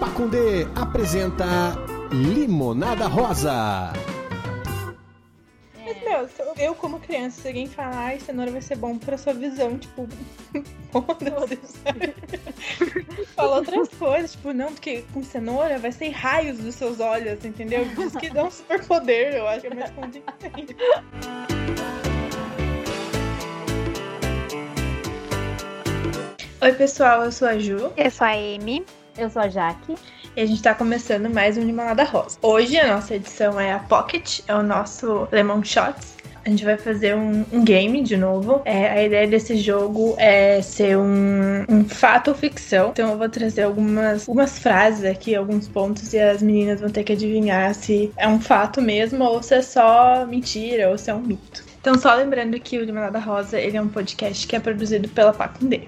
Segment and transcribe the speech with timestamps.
[0.00, 1.44] Pacundê apresenta
[2.12, 3.92] Limonada Rosa.
[5.84, 9.16] Mas, meu, se eu- como criança, se alguém falar, ai, cenoura vai ser bom pra
[9.16, 10.06] sua visão, tipo,
[10.92, 12.14] foda-se, sabe?
[13.34, 17.84] Fala outras coisas, tipo, não, porque com cenoura vai ser raios dos seus olhos, entendeu?
[17.96, 20.76] Diz que dá um superpoder, eu acho que é mais convincente.
[26.62, 28.84] Oi, pessoal, eu sou a Ju Eu sou a Amy.
[29.18, 29.94] Eu sou a Jaque.
[30.36, 32.36] e a gente tá começando mais um Limonada Rosa.
[32.42, 36.16] Hoje a nossa edição é a Pocket, é o nosso Lemon Shots.
[36.44, 38.60] A gente vai fazer um, um game de novo.
[38.66, 42.90] É, a ideia desse jogo é ser um, um fato ou ficção.
[42.90, 47.02] Então eu vou trazer algumas, algumas frases aqui, alguns pontos, e as meninas vão ter
[47.02, 51.14] que adivinhar se é um fato mesmo ou se é só mentira ou se é
[51.14, 51.64] um mito.
[51.80, 55.32] Então só lembrando que o Limonada Rosa ele é um podcast que é produzido pela
[55.32, 55.86] Pacundê.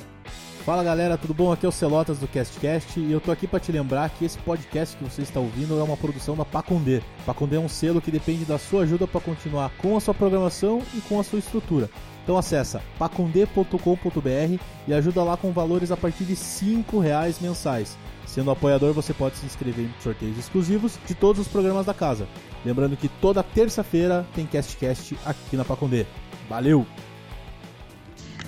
[0.65, 1.51] Fala galera, tudo bom?
[1.51, 4.37] Aqui é o Celotas do CastCast e eu tô aqui pra te lembrar que esse
[4.39, 7.01] podcast que você está ouvindo é uma produção da Pacundê.
[7.25, 10.83] Pacundê é um selo que depende da sua ajuda para continuar com a sua programação
[10.95, 11.89] e com a sua estrutura.
[12.23, 17.97] Então acessa pacundê.com.br e ajuda lá com valores a partir de 5 reais mensais.
[18.27, 22.29] Sendo apoiador, você pode se inscrever em sorteios exclusivos de todos os programas da casa.
[22.63, 26.05] Lembrando que toda terça-feira tem CastCast aqui na Pacundê.
[26.47, 26.87] Valeu!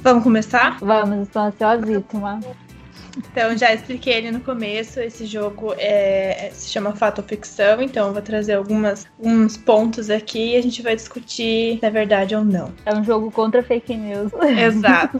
[0.03, 0.79] Vamos começar?
[0.81, 2.41] Vamos, estou ansiosíssima.
[3.19, 5.01] Então, já expliquei ele no começo.
[5.01, 7.83] Esse jogo é, se chama Fato ou Ficção.
[7.83, 11.91] Então, eu vou trazer algumas, alguns pontos aqui e a gente vai discutir se é
[11.91, 12.73] verdade ou não.
[12.87, 14.33] É um jogo contra fake news.
[14.59, 15.19] Exato.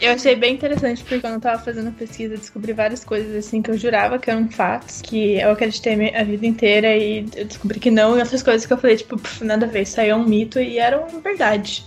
[0.00, 3.70] Eu achei bem interessante porque quando eu tava fazendo pesquisa, descobri várias coisas assim que
[3.70, 7.90] eu jurava que eram fatos, que eu acreditei a vida inteira e eu descobri que
[7.90, 10.14] não, e outras coisas que eu falei, tipo, "Pff, nada a ver, isso aí é
[10.14, 11.84] um mito e eram verdade.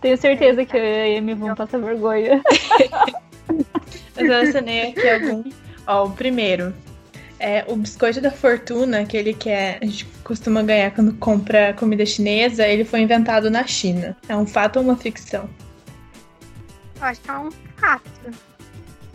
[0.00, 2.42] Tenho certeza que eu e a Amy vão passar vergonha.
[4.16, 5.44] Eu selecionei aqui algum.
[5.86, 6.74] Ó, o primeiro.
[7.40, 12.04] É o biscoito da fortuna, aquele que é, a gente costuma ganhar quando compra comida
[12.04, 14.16] chinesa, ele foi inventado na China.
[14.28, 15.48] É um fato ou uma ficção?
[17.00, 18.10] Eu acho que é um fato.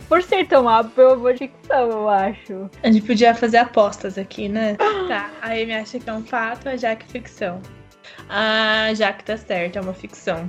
[0.08, 2.70] Por ser tão hábil, eu vou de ficção, eu acho.
[2.82, 4.76] A gente podia fazer apostas aqui, né?
[5.06, 7.60] Tá, a Amy acha que é um fato, a Jaque ficção.
[8.28, 10.48] A Jaque tá certa, é uma ficção.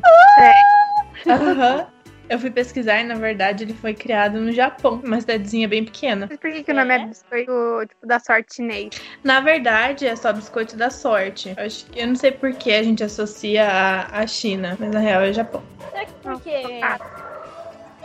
[1.28, 1.88] Aham.
[2.28, 6.26] Eu fui pesquisar e, na verdade, ele foi criado no Japão, uma cidadezinha bem pequena.
[6.28, 7.06] Mas por que, que o nome é É?
[7.06, 8.90] biscoito tipo, da sorte chinês?
[9.24, 11.54] Na verdade, é só biscoito da sorte.
[11.56, 14.92] Eu, acho que, eu não sei por que a gente associa a, a China, mas
[14.92, 15.64] na real é Japão.
[15.92, 16.82] Será que porque.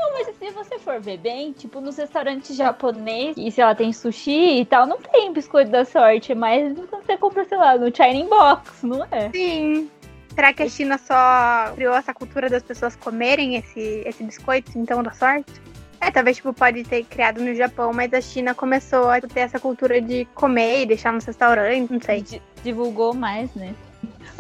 [0.01, 3.93] Não, mas se você for ver bem, tipo, nos restaurantes japoneses, e sei lá, tem
[3.93, 7.95] sushi e tal, não tem biscoito da sorte, mas quando você compra, sei lá, no
[7.95, 9.31] China Box, não é?
[9.31, 9.91] Sim.
[10.35, 15.03] Será que a China só criou essa cultura das pessoas comerem esse, esse biscoito, então,
[15.03, 15.53] da sorte?
[16.01, 19.61] É, talvez, tipo, pode ter criado no Japão, mas a China começou a ter essa
[19.61, 22.23] cultura de comer e deixar nos restaurantes, não sei.
[22.23, 23.75] Di- Divulgou mais, né?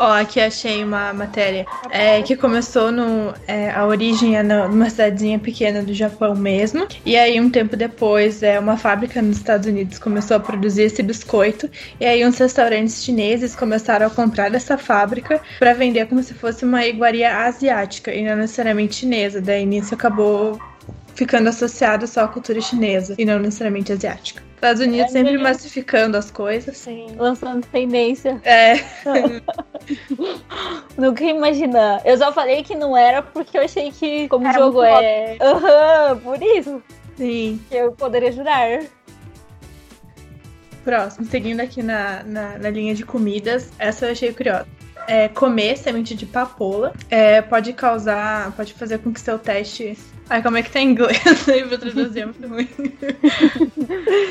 [0.00, 3.34] Ó, aqui achei uma matéria é, que começou no.
[3.46, 6.88] é, a origem é numa cidadezinha pequena do Japão mesmo.
[7.04, 11.02] E aí, um tempo depois, é, uma fábrica nos Estados Unidos começou a produzir esse
[11.02, 11.68] biscoito.
[12.00, 16.64] E aí, uns restaurantes chineses começaram a comprar dessa fábrica para vender como se fosse
[16.64, 19.38] uma iguaria asiática e não necessariamente chinesa.
[19.38, 20.58] Daí, nisso acabou
[21.20, 24.42] ficando associado só à cultura chinesa e não necessariamente asiática.
[24.54, 25.42] Estados Unidos É sempre mesmo.
[25.44, 26.74] massificando as coisas.
[26.78, 27.08] Sim.
[27.18, 28.40] Lançando tendência.
[28.42, 28.76] É,
[30.96, 32.00] Nunca ia imaginar.
[32.06, 35.36] Eu só falei que não era porque eu achei que, como Era jogo é.
[35.42, 36.82] Aham, por isso
[37.18, 37.60] sim.
[37.68, 38.80] que eu poderia jurar.
[40.82, 44.66] Próximo, seguindo aqui na, na, na linha de comidas, essa eu achei curiosa.
[45.06, 49.98] É, comer semente de papoula é, pode causar, pode fazer com que seu teste.
[50.28, 51.18] Ai, como é que tá em inglês?
[51.48, 52.68] Aí vou traduzir é muito ruim.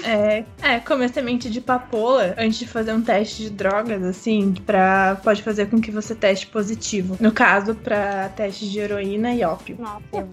[0.05, 5.19] é, é, comer semente de papoula antes de fazer um teste de drogas, assim, pra,
[5.21, 7.17] pode fazer com que você teste positivo.
[7.19, 9.75] No caso, pra testes de heroína e ópio.
[9.77, 10.27] Nossa.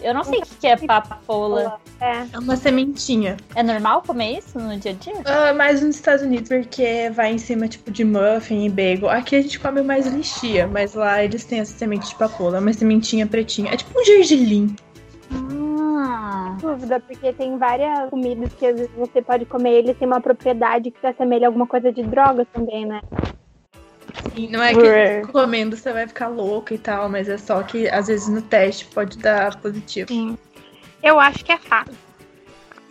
[0.00, 1.80] Eu, não sei o que que é papoula.
[2.00, 2.26] É.
[2.32, 3.36] É uma sementinha.
[3.54, 5.14] É normal comer isso no dia a dia?
[5.24, 9.08] Ah, mais nos Estados Unidos, porque vai em cima, tipo, de muffin e bagel.
[9.08, 12.72] Aqui a gente come mais lixia, mas lá eles têm essa semente de papoula, uma
[12.72, 13.72] sementinha pretinha.
[13.72, 14.74] É tipo um gergelim.
[15.30, 20.20] Ah, dúvida, porque tem várias comidas que às vezes você pode comer, eles têm uma
[20.20, 23.00] propriedade que se assemelha a alguma coisa de droga também, né?
[24.34, 27.88] E não é que comendo você vai ficar louca e tal, mas é só que
[27.88, 30.08] às vezes no teste pode dar positivo.
[30.08, 30.38] Sim.
[31.02, 31.92] Eu acho que é fato.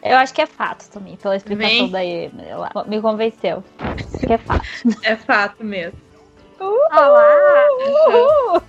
[0.03, 1.91] eu acho que é fato também, pela explicação Bem.
[1.91, 2.49] da Amy.
[2.49, 3.63] Ela me convenceu.
[3.79, 4.65] Acho que é fato.
[5.03, 6.10] É fato mesmo.
[6.61, 7.65] Olá!
[7.79, 8.61] Uhul!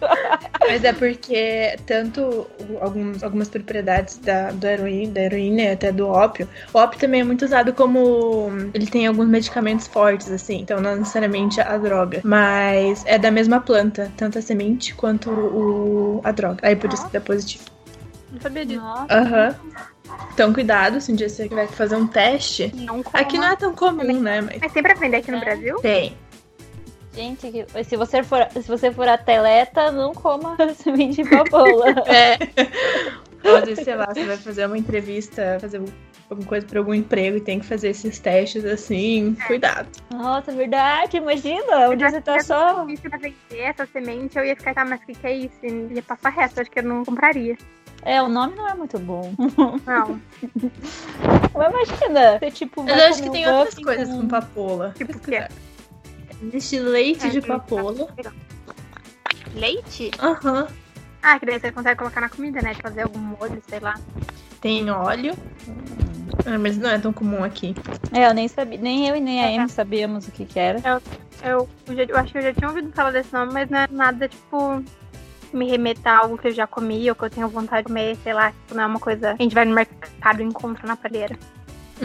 [0.66, 2.46] Mas é porque tanto
[2.80, 6.48] alguns, algumas propriedades da, do heroína, da heroína e até do ópio.
[6.72, 8.48] O ópio também é muito usado como.
[8.72, 10.60] Ele tem alguns medicamentos fortes, assim.
[10.60, 12.20] Então, não necessariamente a droga.
[12.24, 16.60] Mas é da mesma planta, tanto a semente quanto o, a droga.
[16.62, 17.64] Aí por isso que dá positivo.
[18.32, 18.80] Não sabia disso.
[18.80, 19.06] Nossa.
[19.14, 19.54] Aham.
[20.32, 22.72] Então, cuidado, se um dia você tiver que fazer um teste.
[22.74, 23.02] Não.
[23.12, 24.40] Aqui não é tão comum, né?
[24.40, 25.40] Mas Mas tem pra vender aqui no É.
[25.40, 25.76] Brasil?
[25.80, 26.16] tem.
[27.14, 31.86] Gente, que- se você for, se você for atleta, não coma semente de papoula.
[32.06, 32.38] É.
[33.66, 35.82] Vezes, sei lá, você vai fazer uma entrevista, fazer
[36.30, 39.36] alguma coisa pra algum emprego e tem que fazer esses testes assim.
[39.46, 39.88] Cuidado.
[40.12, 42.86] Nossa, verdade, imagina, onde você tá só.
[42.88, 45.56] Se pra vender essa semente, eu ia ficar, tá, mas o que, que é isso?
[45.64, 47.58] E ia passar reto, acho que eu não compraria.
[48.04, 49.32] É, o nome não é muito bom.
[49.86, 50.20] Não.
[51.54, 52.88] Mas imagina, você tipo.
[52.88, 54.92] Eu acho que tem outras coisas com- com papoula.
[54.96, 55.46] Tipo o quê?
[56.42, 58.08] Existe leite É, de papoula.
[59.54, 60.10] Leite?
[60.20, 60.66] Aham.
[61.22, 62.74] Ah, que daí você consegue colocar na comida, né?
[62.74, 63.94] De fazer algum molho, sei lá.
[64.60, 65.34] Tem óleo.
[66.46, 67.74] Ah, mas não é tão comum aqui.
[68.12, 69.58] É, eu nem sabia, nem eu e nem a É.
[69.58, 70.80] Amy sabíamos o que que era.
[71.44, 73.78] Eu, eu, já- eu acho que eu já tinha ouvido falar desse nome, mas não
[73.78, 74.82] é nada, tipo,
[75.52, 78.16] me remeta a algo que eu já comi ou que eu tenho vontade de comer,
[78.24, 78.50] sei lá.
[78.50, 81.38] Tipo, não é uma coisa que a gente vai no mercado e encontra na palheira.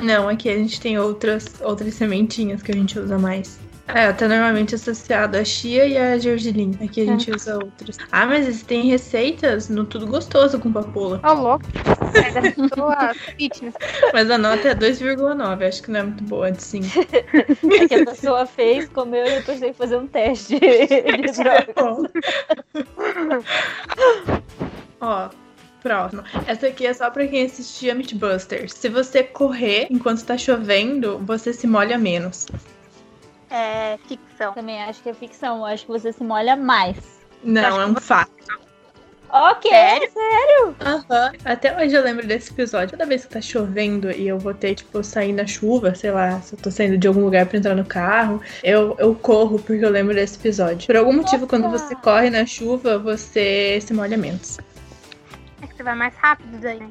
[0.01, 3.59] Não, aqui a gente tem outras, outras sementinhas que a gente usa mais.
[3.87, 6.77] É, tá normalmente associado a chia e a gergelim.
[6.83, 7.97] Aqui a gente usa outras.
[8.11, 11.21] Ah, mas eles têm receitas no Tudo Gostoso com papoula.
[11.23, 11.65] Ô, louco.
[12.13, 13.73] É da pessoa fitness.
[14.11, 15.67] Mas a nota é 2,9.
[15.67, 16.87] Acho que não é muito boa de 5.
[17.79, 22.13] É que a pessoa fez, comeu e depois que fazer um teste de droga.
[24.99, 25.29] Ó,
[25.87, 26.23] próximo.
[26.45, 28.73] Essa aqui é só pra quem assistia Mythbusters.
[28.73, 32.45] Se você correr enquanto tá chovendo, você se molha menos.
[33.49, 34.53] É ficção.
[34.53, 36.97] Também acho que é ficção, eu acho que você se molha mais.
[37.43, 38.37] Não, é um fato.
[39.29, 40.75] Ok, Sério?
[40.79, 41.31] Aham.
[41.43, 42.91] Até hoje eu lembro desse episódio.
[42.91, 46.39] Toda vez que tá chovendo e eu vou ter, tipo, sair na chuva, sei lá,
[46.41, 49.83] se eu tô saindo de algum lugar pra entrar no carro, eu, eu corro porque
[49.83, 50.87] eu lembro desse episódio.
[50.87, 54.57] Por algum motivo, quando você corre na chuva, você se molha menos.
[55.61, 56.89] É que você vai mais rápido daí, né?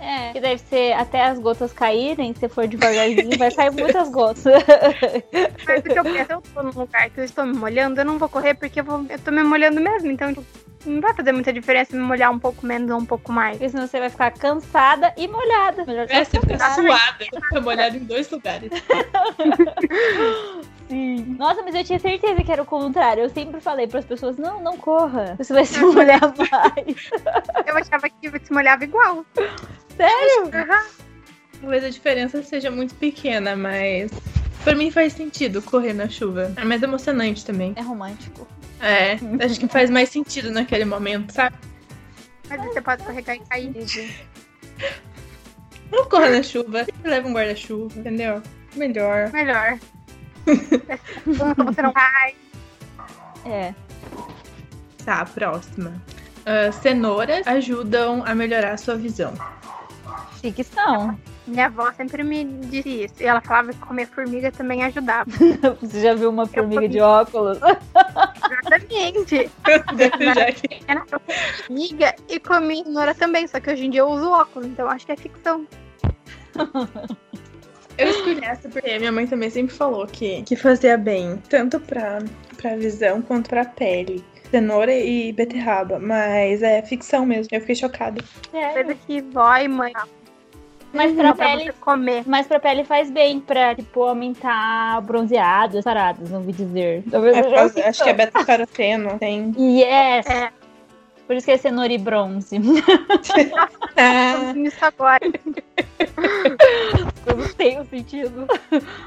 [0.00, 4.44] É, que deve ser até as gotas caírem, se for devagarzinho, vai cair muitas gotas.
[5.66, 8.00] Mas o que eu penso, se eu tô num lugar que eu estou me molhando,
[8.00, 10.12] eu não vou correr porque eu, vou, eu tô me molhando mesmo.
[10.12, 10.46] Então, tipo,
[10.86, 13.56] não vai fazer muita diferença me molhar um pouco menos ou um pouco mais.
[13.56, 15.84] Porque senão você vai ficar cansada e molhada.
[15.84, 17.24] Melhor É, você fica suada.
[17.24, 18.70] Fica molhado em dois lugares.
[20.88, 21.36] Sim.
[21.38, 23.22] Nossa, mas eu tinha certeza que era o contrário.
[23.24, 25.34] Eu sempre falei pras pessoas, não, não corra.
[25.36, 27.10] Você vai se molhar mais.
[27.66, 29.24] Eu achava que se molhava igual.
[29.96, 30.50] Sério?
[31.60, 34.10] Talvez a diferença seja muito pequena, mas.
[34.64, 36.52] Pra mim faz sentido correr na chuva.
[36.56, 37.74] É mais emocionante também.
[37.76, 38.46] É romântico.
[38.80, 41.56] É, acho que faz mais sentido naquele momento, sabe?
[42.48, 43.72] Mas você pode carregar e cair.
[45.90, 48.42] Não corra na chuva, sempre leva um guarda-chuva, entendeu?
[48.76, 49.30] Melhor.
[49.32, 49.78] Melhor.
[51.64, 52.34] Você não cai.
[53.44, 53.74] É.
[55.04, 55.94] Tá, próxima.
[56.48, 59.34] Ah, cenouras ajudam a melhorar a sua visão.
[60.40, 61.18] Ficção.
[61.46, 63.14] Minha avó sempre me disse isso.
[63.20, 65.30] E ela falava que comer formiga também ajudava.
[65.80, 67.58] Você já viu uma formiga de óculos?
[68.62, 69.50] Exatamente.
[70.88, 73.46] Era formiga e comi cenoura também.
[73.46, 75.66] Só que hoje em dia eu uso óculos, então acho que é ficção.
[77.98, 82.20] Eu escolhi essa porque minha mãe também sempre falou que, que fazia bem, tanto pra,
[82.56, 84.24] pra visão quanto pra pele.
[84.50, 87.48] Cenoura e beterraba, mas é ficção mesmo.
[87.52, 88.22] Eu fiquei chocada.
[88.72, 89.92] Coisa que e mãe
[90.90, 91.72] Mas pra pra pele.
[91.80, 92.22] comer.
[92.26, 97.02] Mas pra pele faz bem, pra, tipo, aumentar bronzeados, paradas, não ouvi dizer.
[97.10, 99.18] Talvez É, acho que é beta-caroteno.
[99.18, 99.52] Tem.
[99.58, 100.26] Yes!
[100.26, 100.57] É.
[101.28, 102.56] Por isso que é cenoura e bronze.
[104.00, 105.26] Ah, Isso agora.
[107.26, 108.46] Não tem o sentido.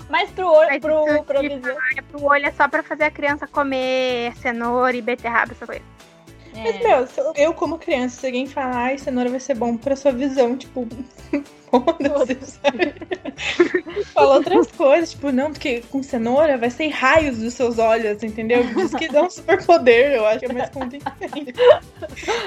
[0.10, 1.76] Mas pro olho, Mas pro, de visão.
[1.98, 5.82] É pro olho é só pra fazer a criança comer cenoura e beterraba, essa coisa.
[6.54, 6.88] Mas, É.
[6.88, 10.12] meu, se eu- como criança, se alguém falar, ai, cenoura vai ser bom pra sua
[10.12, 10.88] visão, tipo,
[11.72, 12.60] foda-se?
[14.14, 18.64] Fala outras coisas, tipo, não, porque com cenoura vai ser raios dos seus olhos, entendeu?
[18.76, 21.06] Diz que dá um superpoder, eu acho que é mais convincente.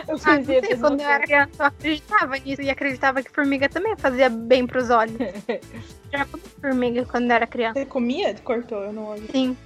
[0.06, 3.68] Eu Ah, não sei, quando eu era criança eu acreditava nisso e acreditava que formiga
[3.68, 5.16] também fazia bem pros olhos.
[6.12, 7.80] Já comi formiga quando eu era criança.
[7.80, 8.34] Você comia?
[8.44, 9.24] Cortou, eu não olho.
[9.32, 9.56] Sim,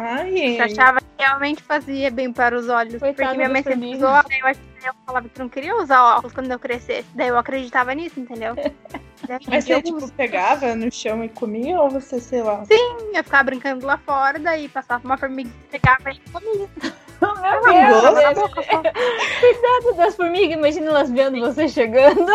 [0.00, 3.00] Ai, eu achava que realmente fazia bem para os olhos.
[3.00, 4.48] Coitada porque minha mãe sempre usou, eu,
[4.86, 7.08] eu falava que não queria usar óculos quando eu crescesse.
[7.16, 8.54] Daí eu acreditava nisso, entendeu?
[9.48, 12.64] Mas você, tipo, pegava no chão e comia ou você, sei lá?
[12.64, 16.68] Sim, eu ficava brincando lá fora, daí passava uma formiga, pegava e comia.
[17.20, 18.80] Meu Deus, boca, só.
[18.80, 22.32] Cuidado das formigas, imagina elas vendo você chegando.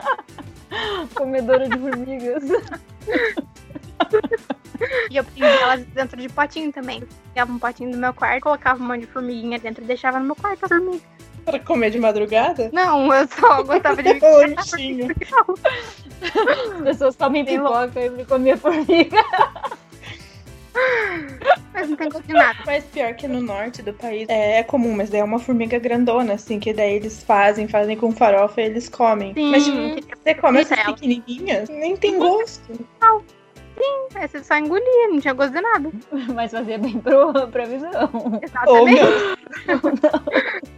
[1.14, 2.42] Comedora de formigas.
[5.10, 7.00] E eu prendia elas dentro de potinho também.
[7.00, 10.18] Eu pegava um potinho do meu quarto, colocava um monte de formiguinha dentro e deixava
[10.18, 11.02] no meu quarto as formigas.
[11.44, 12.70] Pra comer de madrugada?
[12.72, 15.08] Não, eu só gostava de lixinho.
[16.74, 19.18] As pessoas comem pipoca e comia formiga.
[21.72, 22.58] Mas não tem gosto de nada.
[22.66, 25.78] Mas pior que no norte do país é, é comum, mas daí é uma formiga
[25.78, 29.34] grandona, assim, que daí eles fazem, fazem com farofa e eles comem.
[29.34, 29.50] Sim.
[29.50, 30.94] Mas tipo, você come essas Ela.
[30.94, 32.72] pequenininhas, nem tem gosto.
[34.14, 35.90] Aí você só engolia, não tinha gosto de nada.
[36.34, 38.10] Mas fazia bem pro, pra visão.
[38.12, 39.02] Ou Exatamente.
[39.66, 39.80] meu.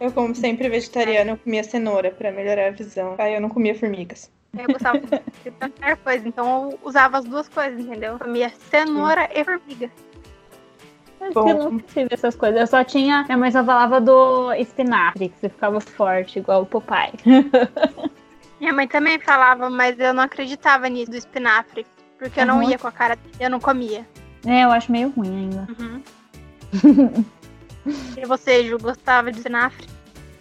[0.00, 3.16] Eu, como sempre vegetariana, eu comia cenoura pra melhorar a visão.
[3.18, 4.30] Aí eu não comia formigas.
[4.56, 8.12] Eu gostava de qualquer coisa, então eu usava as duas coisas, entendeu?
[8.12, 9.90] Eu comia cenoura e formiga.
[11.34, 11.48] Bom.
[11.48, 12.60] eu nunca tive essas coisas.
[12.60, 13.24] Eu só tinha.
[13.24, 17.14] Minha mãe só falava do espinafre, que você ficava forte, igual o Popeye.
[18.60, 21.84] Minha mãe também falava, mas eu não acreditava nisso do espinafre.
[22.18, 22.70] Porque eu não Uhum.
[22.70, 24.06] ia com a cara dele, eu não comia.
[24.46, 25.68] É, eu acho meio ruim ainda.
[25.78, 26.02] Uhum.
[28.16, 29.86] e você, Ju, gostava de espinafre?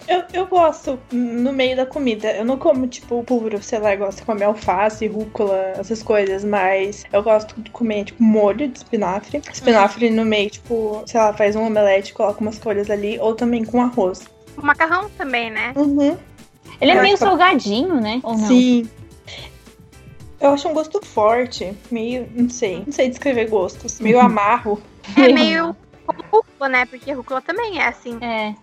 [0.07, 2.31] Eu, eu gosto no meio da comida.
[2.31, 6.45] Eu não como, tipo, puro, sei lá, eu gosto de comer alface, rúcula, essas coisas,
[6.45, 9.41] mas eu gosto de comer, tipo, molho de espinafre.
[9.51, 13.65] Espinafre no meio, tipo, sei lá, faz um omelete, coloca umas folhas ali, ou também
[13.65, 14.25] com arroz.
[14.57, 15.73] O macarrão também, né?
[15.75, 16.17] Uhum.
[16.79, 18.21] Ele é meio salgadinho, né?
[18.23, 18.47] Ou não?
[18.47, 18.89] Sim.
[20.39, 24.81] Eu acho um gosto forte, meio, não sei, não sei descrever gostos, meio amarro.
[25.15, 25.75] É meio
[26.05, 26.85] como rúcula, né?
[26.85, 28.17] Porque rúcula também é assim.
[28.21, 28.53] É.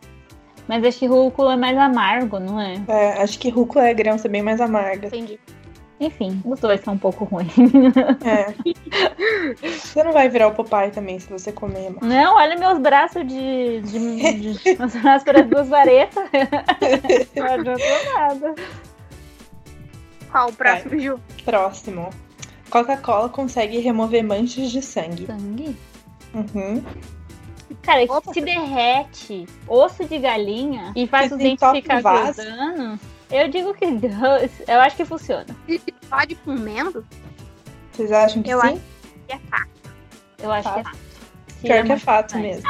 [0.68, 2.82] Mas acho que rúcula é mais amargo, não é?
[2.88, 5.08] É, acho que rúcula é grão ser bem mais amarga.
[5.08, 5.38] Entendi.
[6.00, 7.52] Enfim, os dois são um pouco ruins.
[8.24, 8.52] É.
[9.62, 12.00] Você não vai virar o Popeye também se você comer, mano.
[12.02, 13.80] Não, olha meus braços de.
[13.80, 16.24] de, de meus braços para as duas varetas.
[17.36, 18.54] Não adiantou nada.
[20.34, 21.20] Qual o próximo, Ju?
[21.44, 22.10] Próximo.
[22.68, 25.26] Coca-Cola consegue remover manchas de sangue.
[25.26, 25.76] Sangue?
[26.34, 26.82] Uhum.
[27.82, 28.32] Cara, Opa.
[28.32, 32.98] se derrete osso de galinha e faz tem dentes ficar grudando,
[33.30, 33.84] eu digo que
[34.66, 35.46] eu acho que funciona.
[36.10, 37.06] Pode comendo?
[37.92, 38.66] Vocês acham que Eu sim?
[38.66, 38.80] acho
[39.28, 39.68] que é fato.
[40.42, 40.82] Eu acho Fato.
[40.82, 41.52] que é.
[41.54, 42.44] Se Pior que é fato mais.
[42.44, 42.68] mesmo.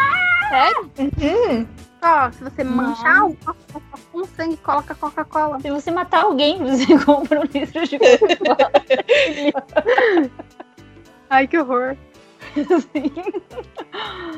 [0.51, 0.91] Sério?
[0.99, 1.67] Uhum.
[2.05, 2.77] Ó, se você Não.
[2.77, 3.81] manchar coisa
[4.13, 5.59] com sangue, coloca Coca-Cola.
[5.61, 8.71] Se você matar alguém, você compra um litro de Coca-Cola.
[11.31, 11.97] Ai, que horror.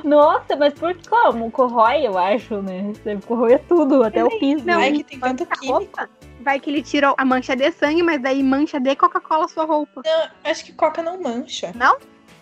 [0.04, 1.50] Nossa, mas por como?
[1.50, 2.92] Corrói, eu acho, né?
[3.04, 4.64] Deve corroer tudo, até o piso.
[4.64, 6.08] Não, Ai, que tem tanto químico.
[6.40, 9.64] vai que ele tira a mancha de sangue, mas daí mancha de Coca-Cola a sua
[9.64, 10.02] roupa.
[10.04, 11.72] Não, acho que Coca não mancha.
[11.74, 11.98] Não?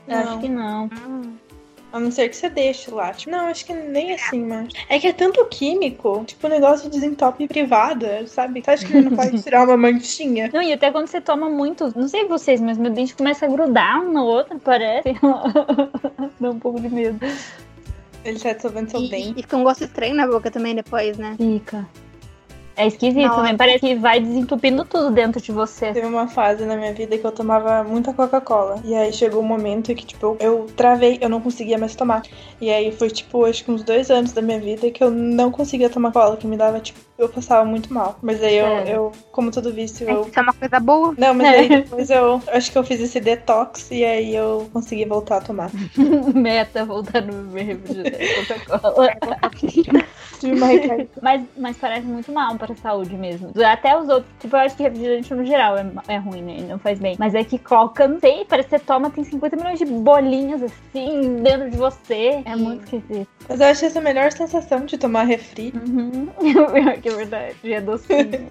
[0.06, 0.90] Eu acho que não.
[1.94, 3.12] A não ser que você deixe lá.
[3.12, 4.66] Tipo, não, acho que nem assim, mas.
[4.88, 6.24] É que é tanto químico.
[6.26, 8.60] Tipo, o negócio de desentope privado, sabe?
[8.60, 10.50] Você acha que ele não pode tirar uma manchinha?
[10.52, 13.48] Não, e até quando você toma muito, não sei vocês, mas meu dente começa a
[13.48, 15.14] grudar um no outro, parece.
[16.40, 17.24] Dá um pouco de medo.
[18.24, 19.38] Ele tá dissolvendo seu E, dente.
[19.38, 21.36] e fica um gosto estranho na boca também depois, né?
[21.36, 21.86] Fica.
[22.76, 23.54] É esquisito, Não, né?
[23.56, 25.92] Parece que vai desentupindo tudo dentro de você.
[25.92, 28.80] Teve uma fase na minha vida que eu tomava muita Coca-Cola.
[28.84, 32.22] E aí chegou um momento que, tipo, eu travei, eu não conseguia mais tomar.
[32.60, 35.50] E aí foi, tipo, acho que uns dois anos da minha vida que eu não
[35.52, 38.18] conseguia tomar cola, que me dava, tipo, eu passava muito mal.
[38.20, 40.22] Mas aí eu, eu como todo vício, É, eu.
[40.22, 41.14] Isso é uma coisa boa.
[41.16, 41.58] Não, mas É.
[41.58, 45.40] aí depois eu acho que eu fiz esse detox e aí eu consegui voltar a
[45.40, 45.70] tomar.
[46.34, 49.14] Meta voltar no meu refrigerante Coca-Cola.
[50.52, 50.66] Uma.
[51.22, 53.52] Mas, mas parece muito mal para a saúde mesmo.
[53.64, 56.56] Até os outros, tipo, eu acho que refrigerante no geral é, é ruim, né?
[56.68, 57.16] Não faz bem.
[57.18, 60.62] Mas é que coca, não sei, parece que você toma, tem 50 milhões de bolinhas
[60.62, 62.42] assim dentro de você.
[62.44, 63.28] É muito esquisito.
[63.48, 65.72] Mas eu acho essa a melhor sensação de tomar refri.
[65.74, 66.28] Uhum.
[67.00, 67.56] Que é verdade.
[67.64, 68.50] E é docinho.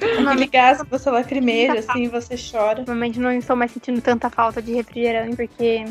[0.00, 2.80] Ultimamente, Aquele gás que você lacrimeja, assim, você chora.
[2.80, 5.84] ultimamente não estou mais sentindo tanta falta de refrigerante, porque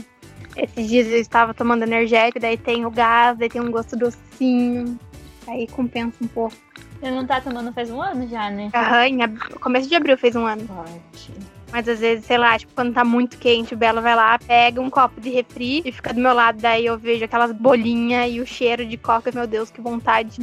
[0.57, 4.99] esses dias eu estava tomando energético, daí tem o gás, daí tem um gosto docinho.
[5.47, 6.55] Aí compensa um pouco.
[6.99, 8.69] Você não tá tomando faz um ano já, né?
[8.73, 10.65] Aham, em ab- começo de abril fez um ano.
[10.67, 11.31] Forte.
[11.71, 14.81] Mas às vezes, sei lá, tipo, quando tá muito quente, o Belo vai lá, pega
[14.81, 16.59] um copo de refri e fica do meu lado.
[16.61, 19.31] Daí eu vejo aquelas bolinhas e o cheiro de coca.
[19.33, 20.37] Meu Deus, que vontade.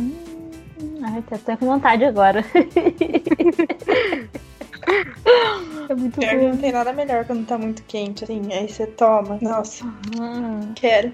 [1.03, 2.45] Ai, tô até com vontade agora.
[5.89, 6.57] é muito Pior que não bom.
[6.59, 8.43] tem nada melhor quando tá muito quente, assim.
[8.53, 9.39] Aí você toma.
[9.41, 10.73] Nossa, Hum.
[10.75, 11.13] quero.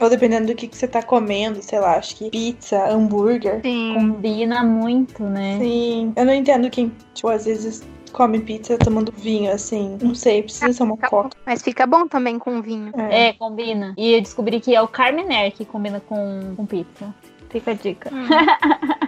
[0.00, 3.60] Ou dependendo do que, que você tá comendo, sei lá, acho que pizza, hambúrguer.
[3.62, 3.94] Sim.
[3.94, 5.58] Combina muito, né?
[5.60, 6.12] Sim.
[6.16, 7.82] Eu não entendo quem, tipo, às vezes
[8.12, 9.96] come pizza tomando vinho, assim.
[10.02, 11.06] Não sei, precisa ser uma bom.
[11.08, 11.36] coca.
[11.46, 12.90] Mas fica bom também com vinho.
[12.98, 13.28] É.
[13.28, 13.94] É, combina.
[13.96, 17.14] E eu descobri que é o Carmener que combina com, com pizza.
[17.48, 18.10] Fica a dica.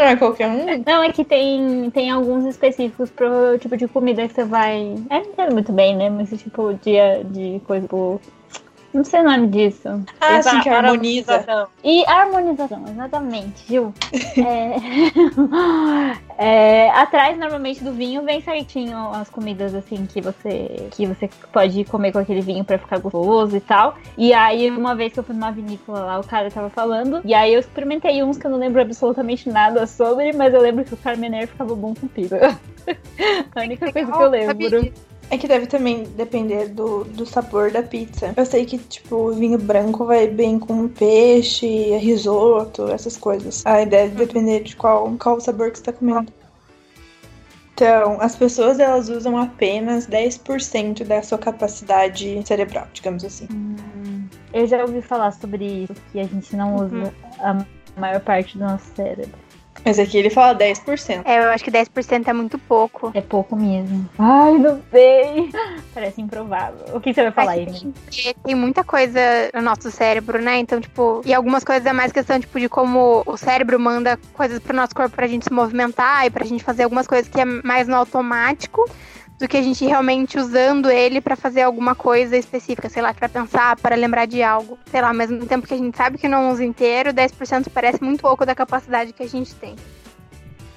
[0.00, 0.82] Não é qualquer um.
[0.86, 4.94] Não, é que tem, tem alguns específicos pro tipo de comida que você vai.
[5.10, 6.08] É, não entendo muito bem, né?
[6.08, 8.18] Mas tipo de, de coisa, tipo.
[8.92, 9.88] Não sei o nome disso.
[10.20, 11.34] Ah, sim, falam que harmoniza.
[11.34, 11.68] harmonização.
[11.84, 13.94] E harmonização, exatamente, Gil.
[14.40, 14.76] É...
[16.86, 21.84] é, atrás, normalmente, do vinho vem certinho as comidas assim que você que você pode
[21.84, 23.96] comer com aquele vinho pra ficar gostoso e tal.
[24.16, 27.20] E aí, uma vez que eu fui numa vinícola lá, o cara tava falando.
[27.24, 30.84] E aí eu experimentei uns que eu não lembro absolutamente nada sobre, mas eu lembro
[30.84, 32.38] que o Carmener ficava bom com pizza.
[33.54, 34.92] A única coisa que eu lembro.
[35.30, 38.34] É que deve também depender do, do sabor da pizza.
[38.36, 43.64] Eu sei que, tipo, o vinho branco vai bem com peixe, risoto, essas coisas.
[43.64, 46.32] Aí deve depender de qual, qual sabor que você tá comendo.
[47.72, 53.46] Então, as pessoas elas usam apenas 10% da sua capacidade cerebral, digamos assim.
[54.52, 57.64] Eu já ouvi falar sobre isso, que a gente não usa a
[57.98, 59.38] maior parte do nosso cérebro.
[59.84, 61.22] Mas aqui ele fala 10%.
[61.24, 63.10] É, eu acho que 10% é muito pouco.
[63.14, 64.08] É pouco mesmo.
[64.18, 65.50] Ai, não sei.
[65.94, 66.94] Parece improvável.
[66.94, 67.66] O que você vai falar aí?
[68.04, 69.20] Porque tem muita coisa
[69.54, 70.58] no nosso cérebro, né?
[70.58, 74.58] Então, tipo, e algumas coisas é mais questão, tipo, de como o cérebro manda coisas
[74.58, 77.44] pro nosso corpo pra gente se movimentar e pra gente fazer algumas coisas que é
[77.44, 78.88] mais no automático
[79.40, 83.26] do que a gente realmente usando ele pra fazer alguma coisa específica, sei lá, pra
[83.26, 84.78] pensar, para lembrar de algo.
[84.90, 88.04] Sei lá, ao mesmo tempo que a gente sabe que não usa inteiro, 10% parece
[88.04, 89.74] muito pouco da capacidade que a gente tem.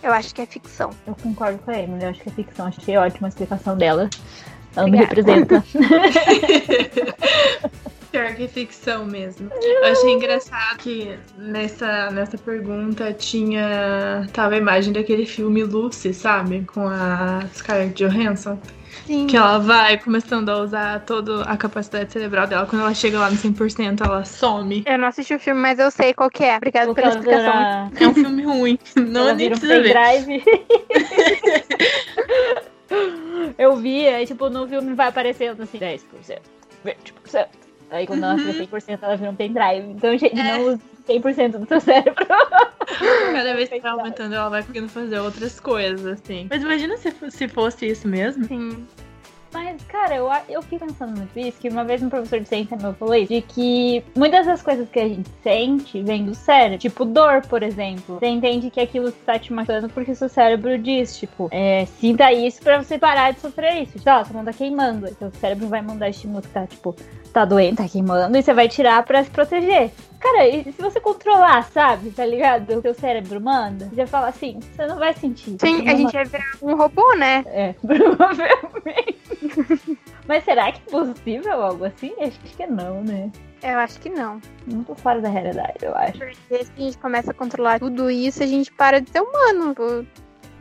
[0.02, 0.92] Eu acho que é ficção.
[1.06, 2.04] Eu concordo com a Emily.
[2.04, 2.68] Eu acho que é ficção.
[2.68, 4.10] Achei ótima a explicação dela.
[4.76, 5.60] Ela me Obrigada.
[5.60, 5.64] representa.
[8.14, 9.50] Pior que ficção mesmo.
[9.60, 14.30] Eu achei engraçado que nessa, nessa pergunta tinha.
[14.32, 16.64] Tava a imagem daquele filme Lucy, sabe?
[16.64, 18.60] Com a Scarlett Johansson.
[19.08, 19.26] Sim.
[19.26, 22.68] Que ela vai começando a usar toda a capacidade cerebral dela.
[22.68, 24.84] Quando ela chega lá no 100%, ela some.
[24.86, 26.56] Eu não assisti o filme, mas eu sei qual que é.
[26.56, 27.92] Obrigada pela Ela explicação.
[28.00, 28.78] É um filme ruim.
[28.96, 29.94] Não ela nem vira um precisa ver.
[29.96, 30.44] pendrive.
[33.58, 36.00] Eu vi, aí tipo, no filme vai aparecendo assim, 10%,
[36.86, 37.63] 20%.
[37.94, 39.88] Aí quando ela vira 100%, ela vira um pendrive.
[39.92, 42.26] Então, gente, não use 100% do seu cérebro.
[42.26, 46.48] Cada vez que vai aumentando, ela vai conseguindo fazer outras coisas, assim.
[46.50, 48.46] Mas imagina se, se fosse isso mesmo.
[48.46, 48.84] Sim.
[49.54, 52.76] Mas, cara, eu, eu fico pensando muito isso, que uma vez um professor de ciência
[52.76, 56.80] meu falou isso, de que muitas das coisas que a gente sente vem do cérebro.
[56.80, 58.18] Tipo, dor, por exemplo.
[58.20, 62.62] Você entende que aquilo está te matando porque seu cérebro diz, tipo, é, sinta isso
[62.62, 64.00] pra você parar de sofrer isso.
[64.00, 65.08] Tipo, ó, sua mão tá queimando.
[65.08, 66.96] Então o cérebro vai mandar estímulo que tá, tipo,
[67.34, 69.92] tá doendo, tá queimando, e você vai tirar pra se proteger.
[70.20, 72.12] Cara, e se você controlar, sabe?
[72.12, 72.78] Tá ligado?
[72.78, 75.58] O seu cérebro manda, você fala assim, você não vai sentir.
[75.60, 77.44] Sim, a gente vai virar um robô, né?
[77.48, 79.23] é, provavelmente.
[80.28, 82.14] Mas será que é possível algo assim?
[82.20, 83.32] Acho que não, né?
[83.62, 84.42] Eu acho que não.
[84.68, 86.20] Muito fora da realidade, eu acho.
[86.20, 89.70] Porque se a gente começa a controlar tudo isso, a gente para de ser humano.
[89.70, 90.06] Tipo,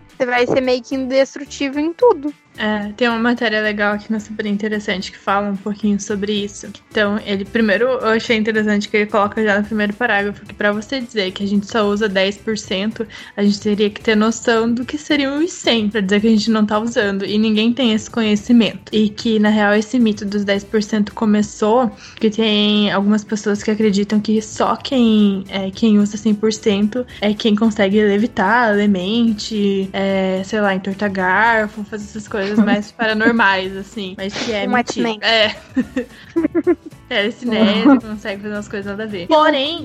[0.09, 2.33] Você vai ser meio que indestrutível em tudo.
[2.57, 6.69] É, tem uma matéria legal aqui na Super Interessante que fala um pouquinho sobre isso.
[6.91, 10.71] Então, ele primeiro eu achei interessante que ele coloca já no primeiro parágrafo que pra
[10.71, 14.85] você dizer que a gente só usa 10%, a gente teria que ter noção do
[14.85, 17.93] que seriam os 100 pra dizer que a gente não tá usando e ninguém tem
[17.93, 18.93] esse conhecimento.
[18.93, 24.21] E que na real esse mito dos 10% começou que tem algumas pessoas que acreditam
[24.21, 30.75] que só quem é quem usa 100% é quem consegue levitar, lemente, é, sei lá,
[30.75, 34.15] entortar garfo, fazer essas coisas mais paranormais, assim.
[34.17, 35.09] Mas que é Um mentira.
[35.09, 35.19] X-Men.
[35.23, 35.57] É.
[37.13, 39.27] É, esse nerd consegue fazer umas coisas nada a ver.
[39.27, 39.85] Porém,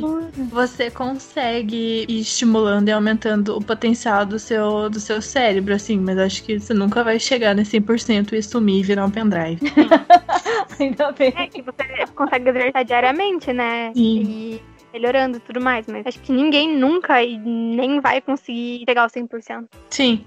[0.50, 6.00] você consegue ir estimulando e aumentando o potencial do seu, do seu cérebro, assim.
[6.00, 9.60] Mas acho que você nunca vai chegar nesse 100% e sumir e virar um pendrive.
[10.80, 11.34] Ainda bem.
[11.36, 11.84] É que você
[12.16, 13.92] consegue exercitar diariamente, né?
[13.94, 14.22] Sim.
[14.22, 14.62] E
[14.94, 15.86] melhorando e tudo mais.
[15.86, 19.66] Mas acho que ninguém nunca e nem vai conseguir chegar ao 100%.
[19.90, 20.24] Sim.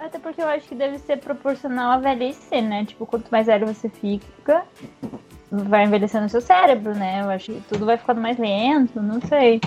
[0.00, 2.86] Até porque eu acho que deve ser proporcional à velhice, né?
[2.86, 4.64] Tipo, quanto mais velho você fica,
[5.52, 7.20] vai envelhecendo o seu cérebro, né?
[7.20, 9.60] Eu acho que tudo vai ficando mais lento, não sei.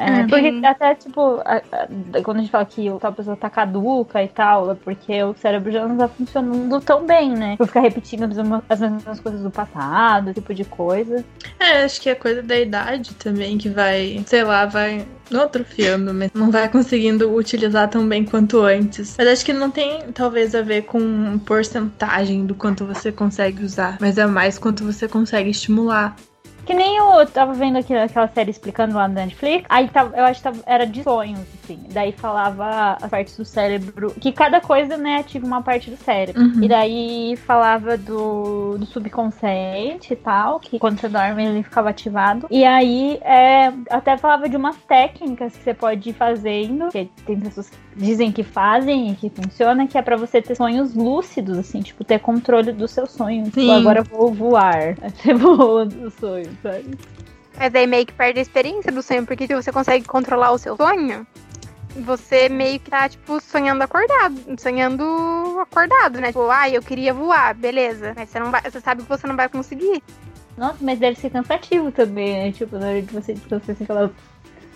[0.00, 0.26] É, Uhum.
[0.28, 4.28] porque até, tipo, a- a- quando a gente fala que tal pessoa tá caduca e
[4.28, 7.56] tal, é porque o cérebro já não tá funcionando tão bem, né?
[7.56, 11.24] Por ficar repetindo as mesmas- as mesmas coisas do passado, tipo de coisa.
[11.58, 16.14] É, acho que é coisa da idade também que vai, sei lá, vai no atrofiando,
[16.14, 19.16] mas não vai conseguindo utilizar tão bem quanto antes.
[19.18, 23.98] Mas acho que não tem, talvez, a ver com porcentagem do quanto você consegue usar,
[24.00, 26.14] mas é mais quanto você consegue estimular.
[26.68, 29.64] Que nem eu tava vendo aquela, aquela série explicando lá no Netflix.
[29.70, 31.80] Aí tava, eu acho que tava, era de sonhos, assim.
[31.90, 34.14] Daí falava as partes do cérebro.
[34.20, 36.42] Que cada coisa, né, ativa uma parte do cérebro.
[36.42, 36.62] Uhum.
[36.62, 40.60] E daí falava do, do subconsciente e tal.
[40.60, 42.46] Que quando você dorme ele ficava ativado.
[42.50, 46.90] E aí é, até falava de umas técnicas que você pode ir fazendo.
[46.90, 49.86] Que tem pessoas que dizem que fazem e que funciona.
[49.86, 51.80] Que é pra você ter sonhos lúcidos, assim.
[51.80, 53.48] Tipo, ter controle dos seus sonhos.
[53.48, 54.98] Tipo, agora eu vou voar.
[55.18, 56.48] Você voa dos sonhos,
[57.56, 60.58] Mas aí meio que perde a experiência do sonho, porque se você consegue controlar o
[60.58, 61.26] seu sonho,
[61.96, 64.34] você meio que tá, tipo, sonhando acordado.
[64.60, 66.28] Sonhando acordado, né?
[66.28, 68.12] Tipo, ah, eu queria voar, beleza.
[68.16, 68.60] Mas você não vai.
[68.62, 70.02] Você sabe que você não vai conseguir.
[70.56, 72.52] Nossa, mas deve ser cansativo também, né?
[72.52, 74.10] Tipo, na hora de você descansar, assim, falar.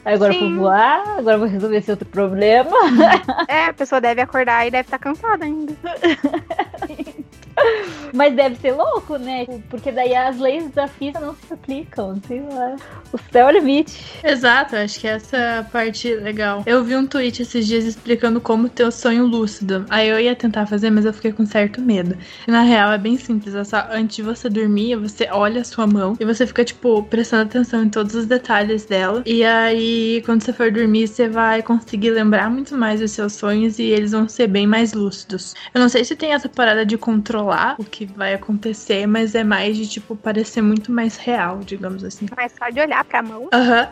[0.05, 0.55] "Ah, Agora Sim.
[0.57, 2.71] vou voar, agora vou resolver esse outro problema.
[3.49, 5.75] É, a pessoa deve acordar e deve estar cansada ainda.
[8.12, 9.47] Mas deve ser louco, né?
[9.71, 12.77] Porque daí as leis da física não se aplicam, sei lá.
[13.12, 14.05] O céu é o limite.
[14.23, 16.62] Exato, acho que essa é parte legal.
[16.67, 19.87] Eu vi um tweet esses dias explicando como ter o sonho lúcido.
[19.88, 22.17] Aí eu ia tentar fazer, mas eu fiquei com certo medo.
[22.47, 25.87] Na real é bem simples, é só antes de você dormir, você olha a sua
[25.87, 29.23] mão e você fica, tipo, prestando atenção em todos os detalhes dela.
[29.25, 33.79] E aí, quando você for dormir, você vai conseguir lembrar muito mais dos seus sonhos
[33.79, 35.55] e eles vão ser bem mais lúcidos.
[35.75, 36.99] Eu não sei se tem essa parada de
[37.42, 42.05] controlar o que vai acontecer, mas é mais de, tipo, parecer muito mais real, digamos
[42.05, 42.26] assim.
[42.37, 43.48] Mas só de olhar pra mão.
[43.52, 43.88] Aham.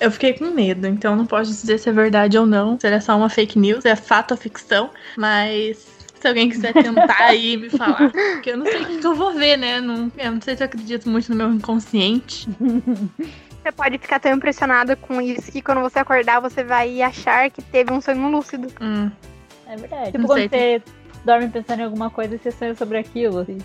[0.00, 3.00] Eu fiquei com medo, então não posso dizer se é verdade ou não, se é
[3.00, 5.86] só uma fake news, se é fato ou ficção, mas
[6.20, 9.14] se alguém quiser tentar aí me falar, porque eu não sei o que que eu
[9.14, 9.80] vou ver, né?
[9.80, 12.48] Não, eu não sei se eu acredito muito no meu inconsciente.
[13.64, 17.62] Você pode ficar tão impressionada com isso que quando você acordar, você vai achar que
[17.62, 18.68] teve um sonho lúcido.
[18.78, 19.10] Hum,
[19.66, 20.12] É verdade.
[20.12, 20.82] Tipo, quando você
[21.24, 23.58] dorme pensando em alguma coisa e você sonha sobre aquilo, assim.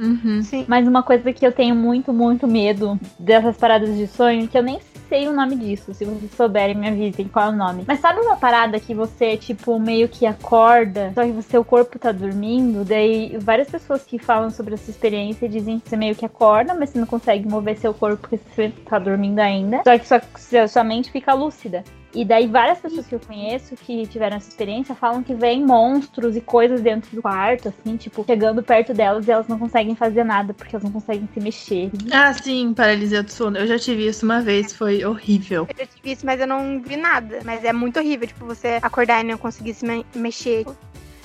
[0.00, 0.42] uhum.
[0.42, 0.64] Sim.
[0.68, 4.62] Mas uma coisa que eu tenho muito, muito medo dessas paradas de sonho, que eu
[4.62, 5.92] nem sei o nome disso.
[5.94, 7.84] Se vocês souberem, me avisem qual é o nome.
[7.86, 11.98] Mas sabe uma parada que você, tipo, meio que acorda, só que o seu corpo
[11.98, 12.84] tá dormindo?
[12.84, 16.90] Daí várias pessoas que falam sobre essa experiência dizem que você meio que acorda, mas
[16.90, 19.82] você não consegue mover seu corpo porque você tá dormindo ainda.
[19.84, 21.84] Só que sua, sua- sua mente fica lúcida.
[22.14, 26.36] E daí várias pessoas que eu conheço que tiveram essa experiência falam que vem monstros
[26.36, 30.22] e coisas dentro do quarto, assim, tipo, chegando perto delas e elas não conseguem fazer
[30.22, 31.90] nada porque elas não conseguem se mexer.
[32.12, 33.58] Ah, sim, paralisia do sono.
[33.58, 35.66] Eu já tive isso uma vez, foi horrível.
[35.68, 37.40] Eu já tive isso, mas eu não vi nada.
[37.44, 40.64] Mas é muito horrível, tipo, você acordar e não conseguir se me- mexer.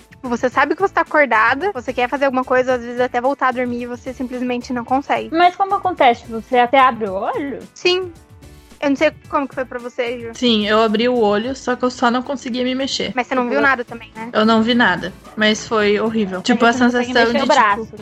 [0.10, 3.22] Tipo, você sabe que você tá acordada, você quer fazer alguma coisa, às vezes até
[3.22, 5.30] voltar a dormir e você simplesmente não consegue.
[5.32, 6.26] Mas como acontece?
[6.32, 7.60] Você até abre o olho?
[7.74, 8.12] Sim.
[8.82, 10.30] Eu não sei como que foi pra você, Ju.
[10.34, 13.12] Sim, eu abri o olho, só que eu só não conseguia me mexer.
[13.14, 14.30] Mas você não viu nada também, né?
[14.32, 16.42] Eu não vi nada, mas foi horrível.
[16.42, 17.86] Tipo, a consegue sensação de, o braço.
[17.86, 18.02] tipo,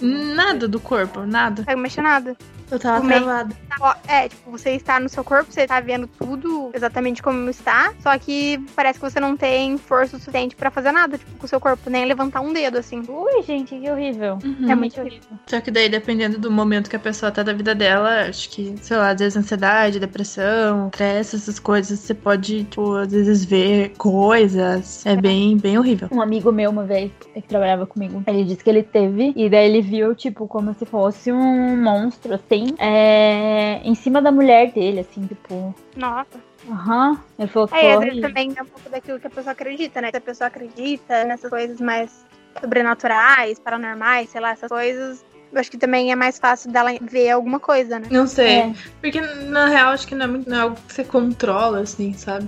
[0.00, 0.34] assim.
[0.34, 1.64] nada do corpo, nada.
[1.66, 2.36] Não mexer nada.
[2.72, 3.54] Eu tava O meio- travada.
[3.80, 7.92] Ó, É, tipo, você está no seu corpo, você tá vendo tudo exatamente como está,
[8.00, 11.44] só que parece que você não tem força o suficiente pra fazer nada, tipo, com
[11.44, 13.02] o seu corpo, nem levantar um dedo, assim.
[13.08, 14.38] Ui, gente, que horrível.
[14.42, 14.70] Uhum.
[14.70, 15.20] É muito horrível.
[15.46, 18.74] Só que daí, dependendo do momento que a pessoa tá da vida dela, acho que,
[18.80, 23.90] sei lá, às vezes ansiedade, depressão, estresse, essas coisas, você pode, tipo, às vezes ver
[23.98, 25.04] coisas.
[25.04, 26.08] É bem, bem horrível.
[26.10, 29.66] Um amigo meu, uma vez, que trabalhava comigo, ele disse que ele teve, e daí
[29.68, 35.00] ele viu, tipo, como se fosse um monstro, assim, é, em cima da mulher dele,
[35.00, 35.74] assim, tipo.
[35.96, 36.40] Nossa.
[36.68, 37.20] Aham.
[37.38, 40.00] Ele falou que É, às vezes também é um pouco daquilo que a pessoa acredita,
[40.00, 40.10] né?
[40.10, 42.24] Se a pessoa acredita nessas coisas mais
[42.60, 47.30] sobrenaturais, paranormais, sei lá, essas coisas, eu acho que também é mais fácil dela ver
[47.30, 48.06] alguma coisa, né?
[48.10, 48.60] Não sei.
[48.60, 48.72] É.
[49.00, 52.12] Porque, na real, acho que não é, muito, não é algo que você controla, assim,
[52.14, 52.46] sabe?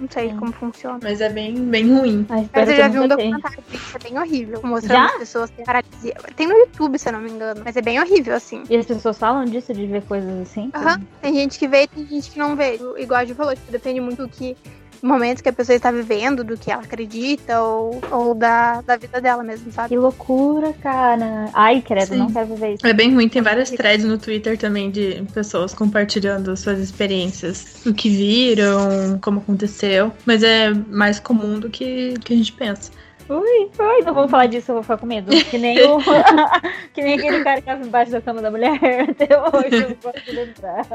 [0.00, 0.34] Não sei É.
[0.34, 0.98] como funciona.
[1.02, 2.26] Mas é bem, bem ruim.
[2.28, 5.06] Mas Mas espero eu já vi um documentário que é bem horrível, mostrando Já?
[5.06, 6.14] as pessoas têm paralisia.
[6.34, 8.64] Tem no YouTube, se eu não me engano, mas é bem horrível, assim.
[8.68, 10.70] E as pessoas falam disso, de ver coisas assim?
[10.74, 11.00] Aham.
[11.20, 12.78] Tem gente que vê e tem gente que não vê.
[12.98, 14.56] Igual a Ju falou, tipo, depende muito do que
[15.02, 18.96] do momento que a pessoa está vivendo, do que ela acredita, ou, ou da, da
[18.96, 19.88] vida dela mesmo, sabe?
[19.88, 21.50] Que loucura, cara.
[21.52, 22.18] Ai, credo, Sim.
[22.18, 22.86] não quero viver isso.
[22.86, 27.92] É bem ruim, tem várias threads no Twitter também de pessoas compartilhando suas experiências, o
[27.92, 30.12] que viram, como aconteceu.
[30.24, 32.92] Mas é mais comum do que, que a gente pensa.
[33.28, 35.30] Ui, ui, não vamos falar disso, eu vou ficar com medo.
[35.46, 35.98] Que nem o.
[36.94, 38.78] que nem aquele cara que tava embaixo da cama da mulher.
[39.10, 40.86] Até hoje eu não posso lembrar.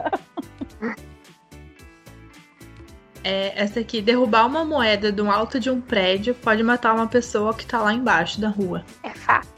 [3.30, 7.54] É, essa aqui, derrubar uma moeda do alto de um prédio pode matar uma pessoa
[7.54, 8.86] que tá lá embaixo da rua.
[9.04, 9.50] É fato.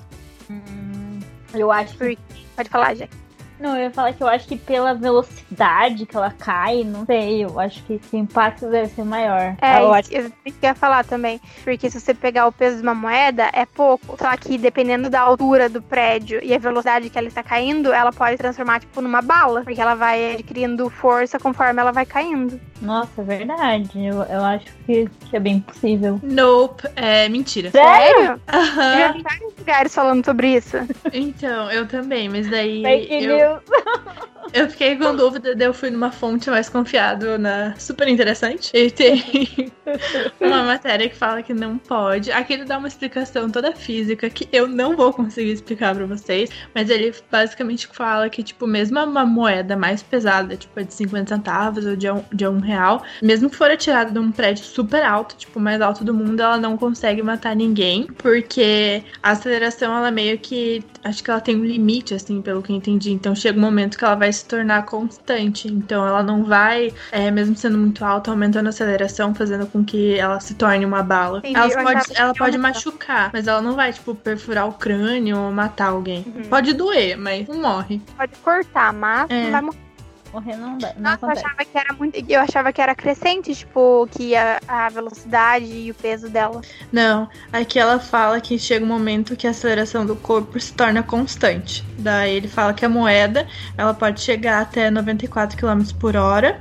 [1.53, 2.17] Eu acho que.
[2.55, 3.11] Pode falar, gente.
[3.59, 7.43] Não, eu ia falar que eu acho que pela velocidade que ela cai, não sei,
[7.43, 9.55] eu acho que o impacto deve ser maior.
[9.61, 11.41] É, eu isso que eu ia falar também.
[11.63, 14.17] Porque se você pegar o peso de uma moeda, é pouco.
[14.17, 18.11] Só que dependendo da altura do prédio e a velocidade que ela está caindo, ela
[18.11, 19.63] pode transformar, tipo, numa bala.
[19.63, 22.59] Porque ela vai adquirindo força conforme ela vai caindo.
[22.81, 24.05] Nossa, é verdade.
[24.05, 26.19] Eu, eu acho que, que é bem possível.
[26.23, 27.71] Nope, é mentira.
[27.71, 28.39] Sério?
[28.47, 28.99] Eu Aham.
[28.99, 30.77] já vi vários lugares falando sobre isso.
[31.11, 34.29] Então, eu também, mas daí Fake eu, news.
[34.53, 38.71] eu fiquei com dúvida, daí eu fui numa fonte mais confiável na super interessante.
[38.73, 39.71] E tem
[40.39, 42.31] uma matéria que fala que não pode.
[42.31, 46.49] Aqui ele dá uma explicação toda física que eu não vou conseguir explicar pra vocês,
[46.73, 51.85] mas ele basicamente fala que, tipo, mesmo uma moeda mais pesada, tipo de 50 centavos
[51.85, 55.35] ou de um, de um real, mesmo que for atirada de um prédio super alto,
[55.35, 60.37] tipo, mais alto do mundo, ela não consegue matar ninguém, porque a aceleração, ela meio
[60.37, 60.83] que.
[61.03, 63.11] Acho que ela tem um limite, assim, pelo que eu entendi.
[63.11, 65.67] Então chega um momento que ela vai se tornar constante.
[65.67, 70.17] Então ela não vai, é, mesmo sendo muito alta, aumentando a aceleração, fazendo com que
[70.17, 71.39] ela se torne uma bala.
[71.39, 75.51] Entendi, Ela pode, ela pode machucar, mas ela não vai, tipo, perfurar o crânio ou
[75.51, 76.25] matar alguém.
[76.35, 76.43] Uhum.
[76.43, 78.01] Pode doer, mas não morre.
[78.17, 79.43] Pode cortar, mas É.
[79.45, 79.88] não vai morrer.
[80.31, 80.93] Morrer não dá.
[80.95, 82.25] Não Nossa, eu achava que era muito.
[82.31, 86.61] Eu achava que era crescente, tipo, que a, a velocidade e o peso dela.
[86.91, 91.01] Não, aqui ela fala que chega um momento que a aceleração do corpo se torna
[91.01, 91.83] constante.
[91.97, 96.59] Daí ele fala que a moeda ela pode chegar até 94 km por hora.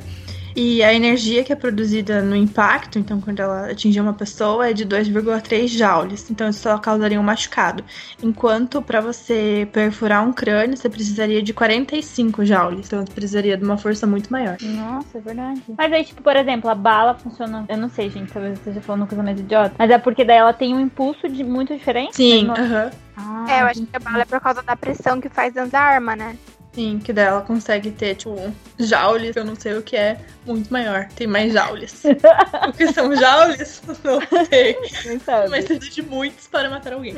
[0.60, 4.72] E a energia que é produzida no impacto, então quando ela atingir uma pessoa, é
[4.72, 6.28] de 2,3 joules.
[6.30, 7.84] Então isso só causaria um machucado.
[8.20, 12.86] Enquanto para você perfurar um crânio, você precisaria de 45 joules.
[12.88, 14.56] Então você precisaria de uma força muito maior.
[14.60, 15.62] Nossa, é verdade.
[15.78, 17.64] Mas aí, tipo, por exemplo, a bala funciona.
[17.68, 19.74] Eu não sei, gente, talvez eu esteja falando uma coisa mais idiota.
[19.78, 22.16] Mas é porque daí ela tem um impulso de muito diferente?
[22.16, 22.84] Sim, aham.
[22.84, 25.52] não- Ah, é, eu acho que a bala é por causa da pressão que faz
[25.52, 26.36] dentro da arma, né?
[26.78, 28.36] Sim, que daí ela consegue ter, tipo,
[28.78, 31.08] joules, eu não sei o que é, muito maior.
[31.08, 32.04] Tem mais joules.
[32.68, 33.82] o que são joules?
[34.04, 35.18] Não sei.
[35.24, 35.48] Sabe?
[35.48, 37.16] Mas precisa de muitos para matar alguém.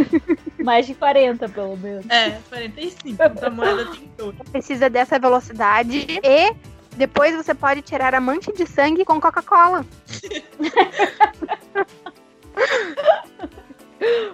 [0.64, 2.08] Mais de 40, pelo menos.
[2.08, 3.22] É, 45.
[3.22, 4.34] A moeda tem dois.
[4.50, 6.56] Precisa dessa velocidade e
[6.96, 9.84] depois você pode tirar a mancha de sangue com Coca-Cola.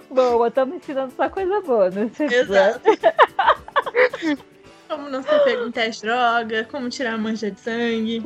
[0.09, 2.09] Boa, estamos ensinando só coisa boa né?
[2.17, 2.79] Exato.
[4.93, 8.23] Como não ser pego em teste de droga, como tirar a mancha de sangue,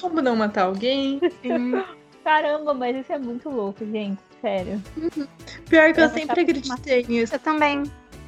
[0.00, 1.20] como não matar alguém.
[2.22, 4.22] Caramba, mas isso é muito louco, gente.
[4.40, 4.80] Sério.
[5.68, 7.34] Pior que eu Eu sempre acreditei nisso.
[7.34, 7.82] Eu também.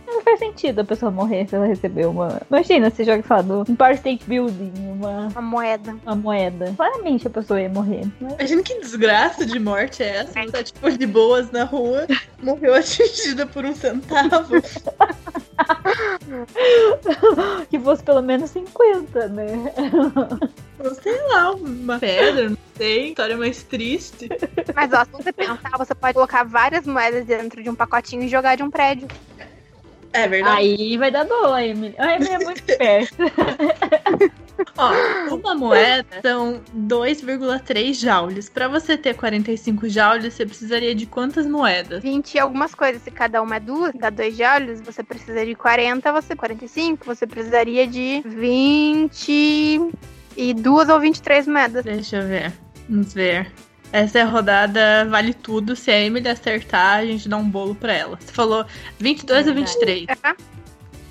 [0.06, 2.40] Não faz sentido a pessoa morrer se ela receber uma.
[2.48, 5.96] Imagina, você joga, sei lá, do Empire State Building, uma, Uma moeda.
[6.04, 6.72] uma moeda.
[6.76, 8.02] Claramente a pessoa ia morrer.
[8.20, 8.34] Mas...
[8.34, 10.32] Imagina que desgraça de morte é essa.
[10.32, 12.06] Você tá, tipo, de boas na rua,
[12.42, 14.54] morreu atingida por um centavo.
[17.70, 19.46] Que fosse pelo menos 50, né?
[20.78, 23.08] Ou sei lá, uma pedra, não sei.
[23.08, 24.28] História mais triste.
[24.74, 28.28] Mas ó, se você pensar, você pode colocar várias moedas dentro de um pacotinho e
[28.28, 29.08] jogar de um prédio.
[30.12, 30.56] É verdade.
[30.58, 31.94] Aí vai dar dó, a Emily.
[31.98, 33.16] A Emily é muito esperta.
[34.76, 38.48] Ó, uma moeda são 2,3 joules.
[38.48, 42.02] Pra você ter 45 joules, você precisaria de quantas moedas?
[42.02, 43.02] 20 e algumas coisas.
[43.02, 47.26] Se cada uma é duas, dá dois joules, você precisa de 40, você 45, você
[47.26, 49.90] precisaria de 20
[50.36, 51.84] e duas ou 23 moedas.
[51.84, 52.52] Deixa eu ver.
[52.88, 53.52] Vamos ver.
[53.96, 55.74] Essa é a rodada vale tudo.
[55.74, 58.18] Se a Emily acertar, a gente dá um bolo pra ela.
[58.20, 58.66] Você falou
[58.98, 59.78] 22 ou Verdade.
[59.78, 60.06] 23?
[60.22, 60.36] É,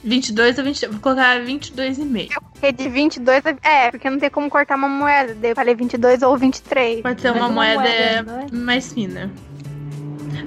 [0.04, 0.94] 22 ou 23.
[0.94, 2.30] Vou colocar 22,5.
[2.54, 5.34] porque de 22 é, porque não tem como cortar uma moeda.
[5.34, 7.02] Daí eu falei 22 ou 23.
[7.02, 8.56] Pode ser uma, uma moeda, moeda, é?
[8.56, 9.32] mais fina.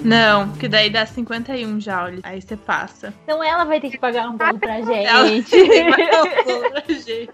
[0.05, 2.21] Não, porque daí dá 51 joules.
[2.23, 3.13] Aí você passa.
[3.25, 5.51] Então ela vai ter que pagar um bolo pra Ela gente.
[5.51, 7.31] vai dar um bolo pra gente.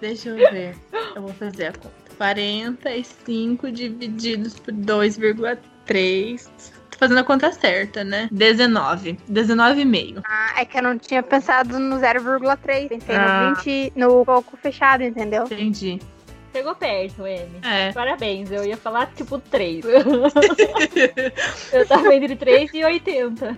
[0.00, 0.76] Deixa eu ver.
[1.14, 2.08] Eu vou fazer a conta.
[2.18, 6.48] 45 divididos por 2,3.
[6.90, 8.28] Tô fazendo a conta certa, né?
[8.32, 9.18] 19.
[9.30, 10.22] 19,5.
[10.26, 12.88] Ah, é que eu não tinha pensado no 0,3.
[12.88, 13.50] Pensei Ah.
[13.50, 15.44] no 20, no pouco fechado, entendeu?
[15.44, 16.00] Entendi.
[16.52, 17.60] Chegou perto, Amy.
[17.62, 17.92] É.
[17.92, 19.84] Parabéns, eu ia falar tipo 3.
[21.72, 23.56] eu tava entre 3 e 80.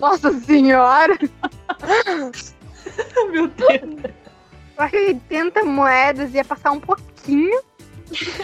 [0.00, 1.18] Nossa senhora!
[3.30, 4.14] Meu Deus.
[4.76, 7.62] Eu acho que 80 moedas ia passar um pouquinho.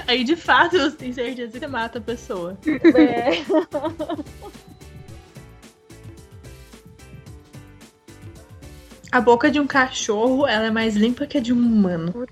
[0.07, 2.57] Aí de fato você tem certeza que você mata a pessoa.
[2.67, 3.45] É.
[9.15, 12.13] A boca de um cachorro ela é mais limpa que a de um humano.
[12.17, 12.27] Ah,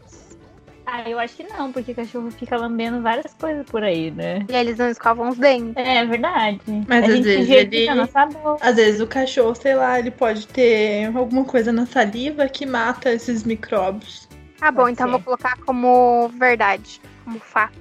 [0.94, 4.44] Ah, eu acho que não, porque cachorro fica lambendo várias coisas por aí, né?
[4.46, 5.72] E eles não escovam os dentes.
[5.76, 6.60] É verdade.
[6.86, 8.58] Mas a às gente vezes ele- a nossa boca.
[8.60, 13.10] Às vezes o cachorro, sei lá, ele pode ter alguma coisa na saliva que mata
[13.10, 14.28] esses micróbios.
[14.60, 15.12] Ah, bom, Pode então ser.
[15.12, 17.72] vou colocar como verdade, como fato.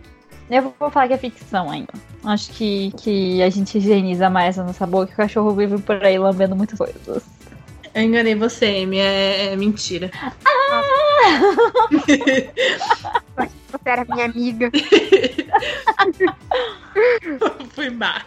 [0.50, 1.92] Eu vou falar que é ficção ainda.
[2.24, 6.02] Acho que, que a gente higieniza mais a nossa boca e o cachorro vive por
[6.02, 7.24] aí lambendo muitas coisas.
[7.94, 10.10] Eu enganei você, Amy, é, é mentira.
[13.72, 14.70] Você era minha amiga.
[17.74, 18.26] Fui má.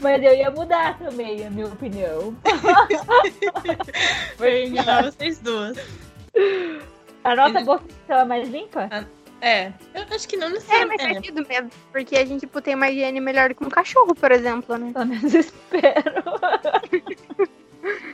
[0.00, 2.36] Mas eu ia mudar também a minha opinião.
[4.36, 5.76] Foi enganar vocês duas.
[7.24, 8.88] A nossa boca é mais limpa?
[9.42, 11.02] É, eu acho que não É, mas necessariamente.
[11.02, 11.70] faz sentido mesmo.
[11.90, 14.92] Porque a gente tipo, tem uma higiene melhor que um cachorro, por exemplo, né?
[14.92, 16.22] Pelo menos espero.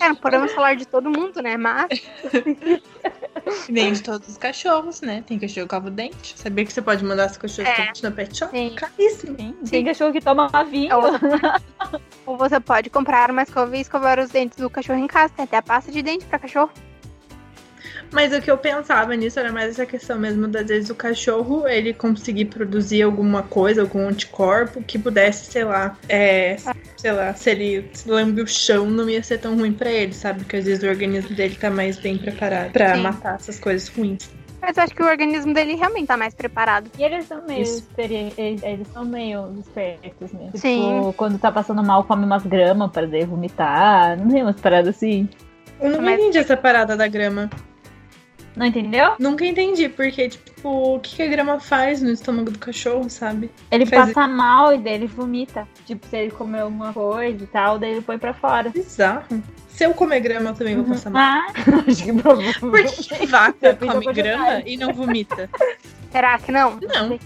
[0.01, 1.57] É, não podemos falar de todo mundo, né?
[1.57, 1.89] Mas
[3.69, 5.23] Nem de todos os cachorros, né?
[5.27, 6.39] Tem cachorro que cova o dente.
[6.39, 7.93] Sabia que você pode mandar seu cachorro É.
[8.03, 8.51] no pet shop?
[8.57, 8.75] Sim.
[8.75, 9.37] Caríssimo.
[9.39, 10.95] Sim, Tem cachorro que toma vinho.
[10.97, 11.03] ou,
[12.27, 15.33] ou você pode comprar uma escova e escovar os dentes do cachorro em casa.
[15.37, 16.71] Tem até a pasta de dente pra cachorro.
[18.13, 21.67] Mas o que eu pensava nisso era mais essa questão mesmo, das vezes o cachorro
[21.69, 26.57] ele conseguir produzir alguma coisa, algum anticorpo que pudesse, sei lá, é,
[26.97, 30.41] sei lá, se ele lambe o chão, não ia ser tão ruim pra ele, sabe?
[30.41, 33.03] Porque às vezes o organismo dele tá mais bem preparado pra Sim.
[33.03, 34.31] matar essas coisas ruins.
[34.61, 36.91] Mas eu acho que o organismo dele realmente tá mais preparado.
[36.99, 37.61] E eles são meio
[37.99, 40.57] eles eles são meio espertos mesmo.
[40.57, 40.97] Sim.
[40.99, 44.17] Tipo, quando tá passando mal, come umas gramas pra daí vomitar.
[44.19, 45.29] Não tem umas paradas assim.
[45.81, 47.49] Eu nunca Mas- entendi essa parada da grama.
[48.57, 49.13] Não entendeu?
[49.19, 53.51] Nunca entendi, porque, tipo, o que que a grama faz no estômago do cachorro, sabe?
[53.71, 55.69] Ele Faz- passa mal e daí ele vomita.
[55.85, 58.71] Tipo, se ele comer alguma coisa e tal, daí ele põe pra fora.
[58.71, 59.43] Bizarro.
[59.69, 61.23] Se eu comer grama, eu também vou passar mal.
[61.23, 61.47] Ah,
[61.87, 62.97] acho que Por provavelmente.
[63.09, 65.51] que que vaca come grama e não vomita?
[66.11, 66.79] Será que não?
[66.81, 67.19] Não.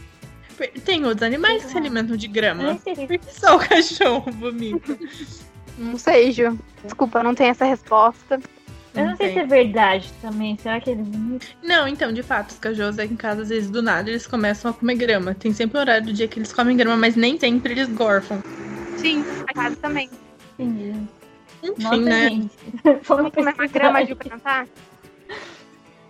[0.85, 2.77] Tem outros animais que se alimentam de Eu grama.
[2.79, 4.99] se Por que só o cachorro vomita?
[5.79, 6.59] Não sei, Ju.
[6.85, 8.41] Desculpa, não tenho essa resposta.
[8.95, 10.57] Eu não sei se é verdade também.
[10.59, 11.07] Será que eles?
[11.63, 14.71] Não, então, de fato, os cachorros aqui em casa, às vezes, do nada, eles começam
[14.71, 15.35] a comer grama.
[15.35, 18.43] Tem sempre o horário do dia que eles comem grama, mas nem sempre eles gorfam.
[18.97, 20.11] Sim, a casa também.
[20.59, 20.93] Entendi.
[21.63, 22.29] Enfim, Nossa, né?
[22.29, 22.51] gente.
[23.05, 24.67] Vamos Comer uma grama de plantar?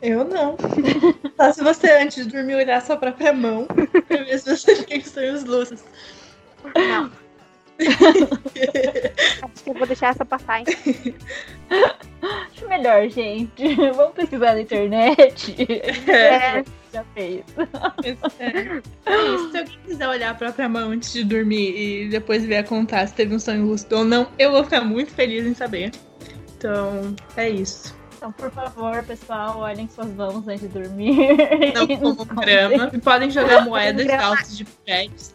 [0.00, 0.56] Eu não.
[1.36, 3.66] Só se você, antes de dormir, olhar sua própria mão
[4.08, 5.84] pra ver se você tem sonhos lúcidos.
[6.74, 7.10] Não.
[9.42, 10.66] Acho que eu vou deixar essa passar, hein?
[12.22, 13.74] Acho melhor, gente.
[13.94, 15.56] Vamos pesquisar na internet.
[16.10, 17.44] É, Já fez.
[18.38, 18.82] É, é.
[19.50, 23.06] Se alguém quiser olhar a própria mão antes de dormir e depois ver a contar
[23.06, 25.92] se teve um sonho lúcido ou não, eu vou ficar muito feliz em saber.
[26.56, 27.94] Então, é isso.
[28.16, 31.16] Então, por favor, pessoal, olhem suas mãos antes de dormir.
[31.74, 32.90] Não comam grama.
[32.92, 34.24] E podem jogar moedas Grama.
[34.24, 35.34] altas de pets.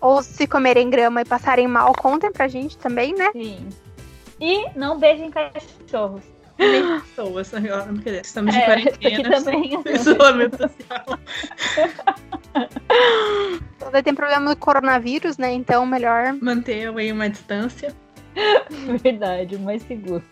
[0.00, 3.30] Ou se comerem grama e passarem mal, contem pra gente também, né?
[3.32, 3.68] Sim.
[4.44, 6.20] E não beijem cachorros.
[6.58, 8.20] Nem pessoas, na real, não brincadeira.
[8.26, 9.30] Estamos em É, quarentena.
[9.30, 9.70] também.
[9.88, 11.18] Isolamento social.
[13.76, 15.50] Então, daí tem problema do coronavírus, né?
[15.52, 16.34] Então, melhor.
[16.42, 17.94] Manter aí uma distância.
[19.02, 20.22] Verdade, mais seguro.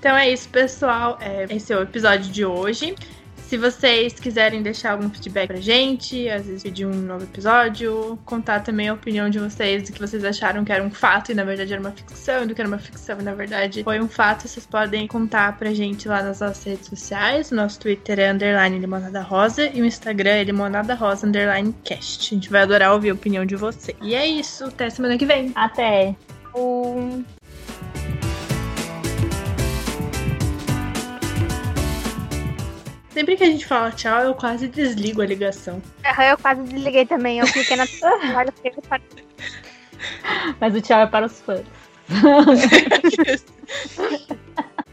[0.00, 1.16] Então é isso, pessoal.
[1.20, 2.96] É, esse é o episódio de hoje.
[3.52, 8.60] Se vocês quiserem deixar algum feedback pra gente, às vezes pedir um novo episódio, contar
[8.60, 11.44] também a opinião de vocês, do que vocês acharam que era um fato e na
[11.44, 14.48] verdade era uma ficção, do que era uma ficção e na verdade foi um fato,
[14.48, 17.52] vocês podem contar pra gente lá nas nossas redes sociais.
[17.52, 22.32] O nosso Twitter é underline limonada rosa e o Instagram é limonada rosa underline cast.
[22.32, 23.94] A gente vai adorar ouvir a opinião de você.
[24.00, 25.52] E é isso, até semana que vem.
[25.54, 26.16] Até.
[26.54, 27.22] O...
[33.12, 35.82] Sempre que a gente fala tchau, eu quase desligo a ligação.
[36.30, 37.40] Eu quase desliguei também.
[37.40, 37.84] Eu cliquei na.
[38.36, 38.52] Olha,
[40.58, 41.66] Mas o tchau é para os fãs.